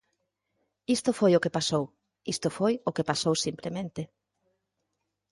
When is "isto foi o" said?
0.95-1.43, 2.33-2.91